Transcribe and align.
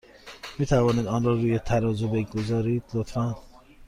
می 0.59 0.65
توانید 0.65 1.07
آن 1.07 1.23
را 1.23 1.33
روی 1.33 1.59
ترازو 1.59 2.07
بگذارید، 2.09 2.83
لطفا؟ 2.93 3.35